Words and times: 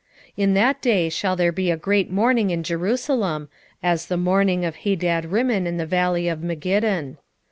12:11 0.29 0.33
In 0.37 0.53
that 0.55 0.81
day 0.81 1.09
shall 1.09 1.35
there 1.35 1.51
be 1.51 1.69
a 1.69 1.77
great 1.77 2.09
mourning 2.09 2.49
in 2.49 2.63
Jerusalem, 2.63 3.49
as 3.83 4.07
the 4.07 4.17
mourning 4.17 4.65
of 4.65 4.77
Hadadrimmon 4.77 5.67
in 5.67 5.77
the 5.77 5.85
valley 5.85 6.27
of 6.27 6.41
Megiddon. 6.41 7.19